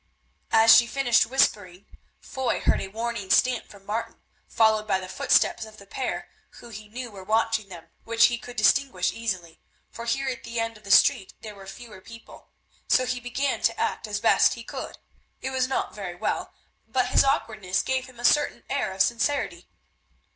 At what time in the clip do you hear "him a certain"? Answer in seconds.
18.07-18.63